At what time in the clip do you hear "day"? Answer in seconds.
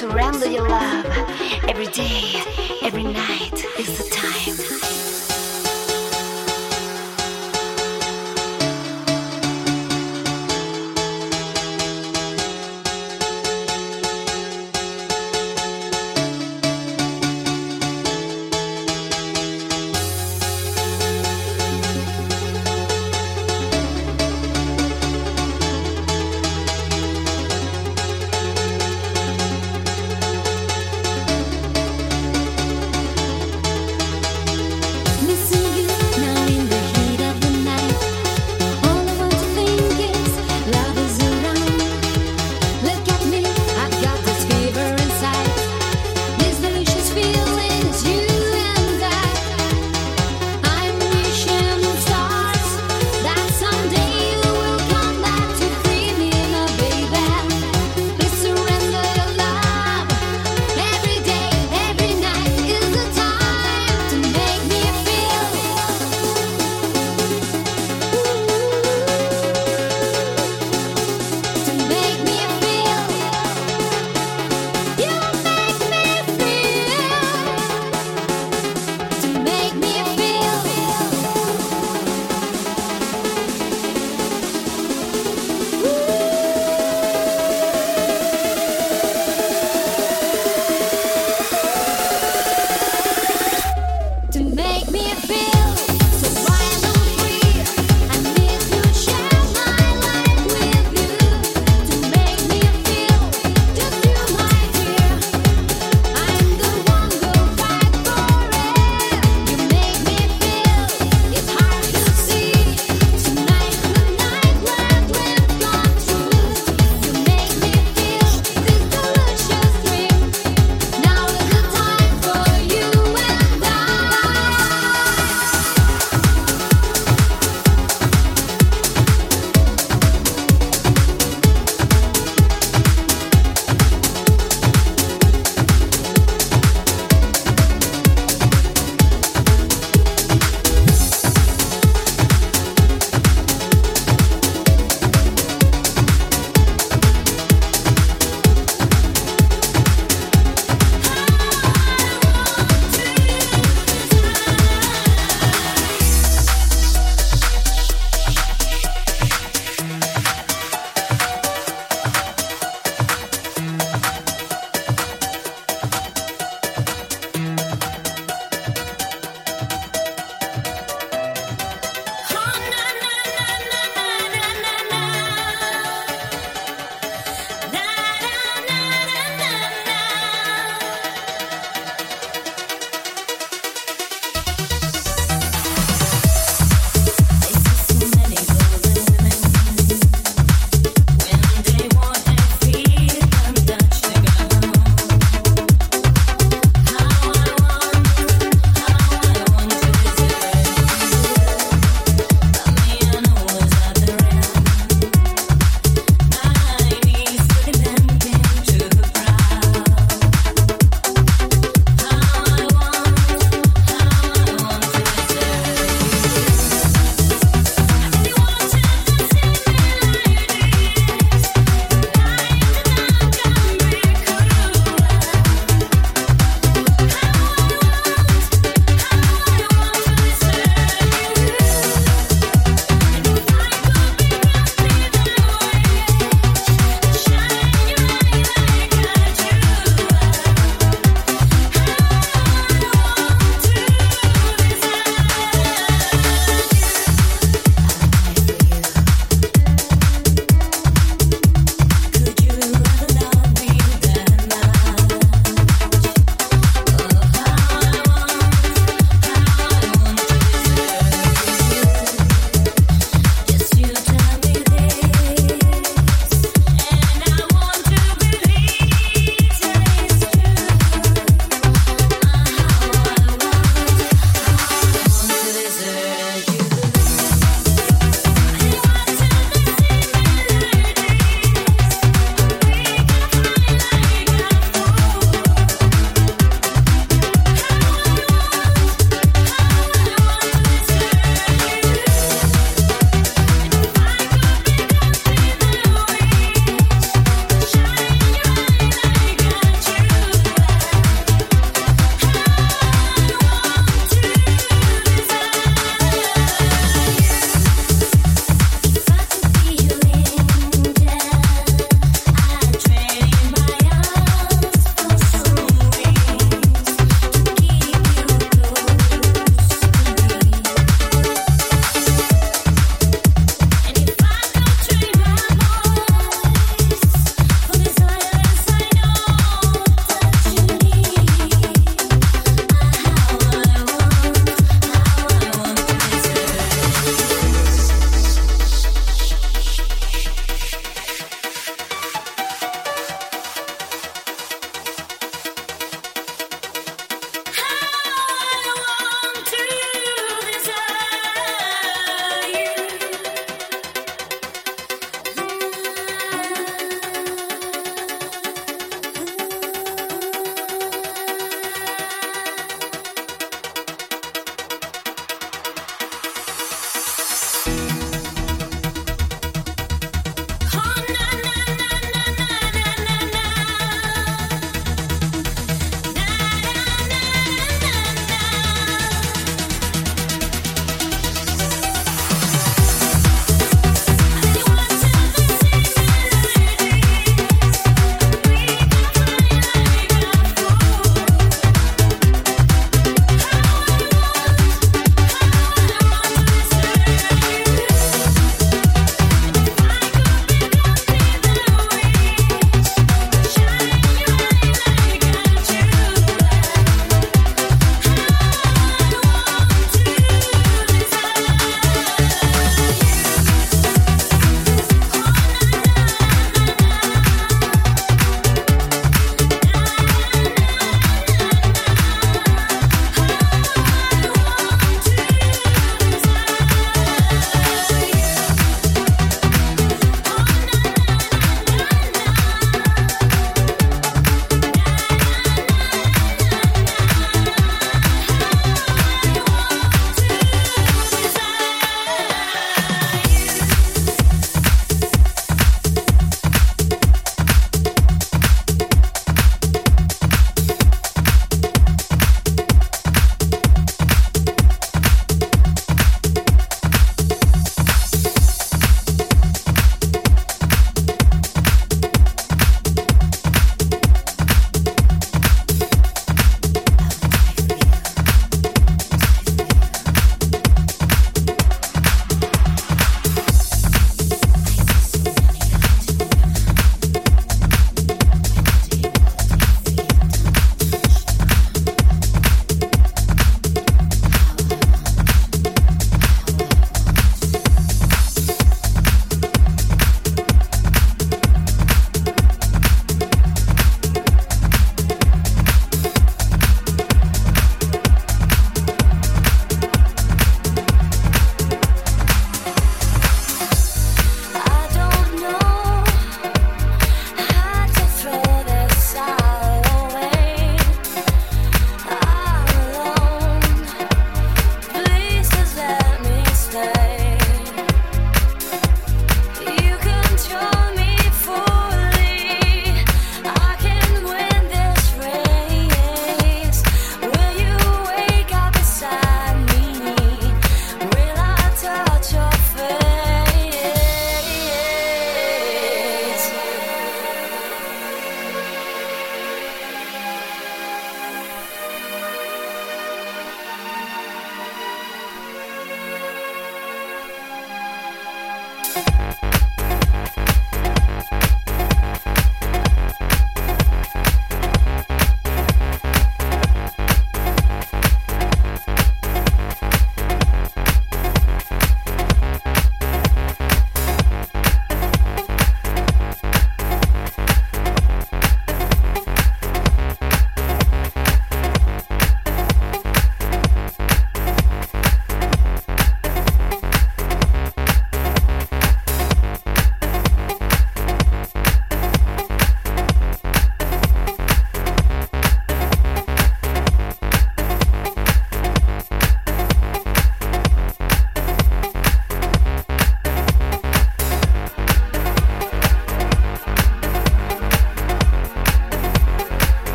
1.88-2.42